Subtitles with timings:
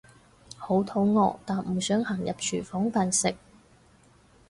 [0.57, 3.35] 好肚餓但唔想行入廚房飯食